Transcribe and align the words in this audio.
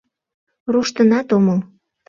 —Руштынат 0.71 1.27
омыл. 1.35 1.59